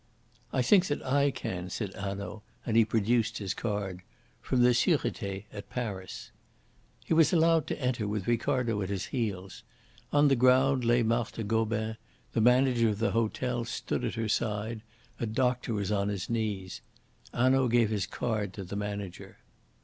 [0.51, 4.01] "I think that I can," said Hanaud, and he produced his card.
[4.41, 6.31] "From the Surete at Paris."
[7.05, 9.61] He was allowed to enter, with Ricardo at his heels.
[10.11, 11.97] On the ground lay Marthe Gobin;
[12.33, 14.81] the manager of the hotel stood at her side;
[15.19, 16.81] a doctor was on his knees.
[17.31, 19.37] Hanaud gave his card to the manager.